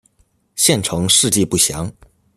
[0.55, 1.87] 县成事迹不详。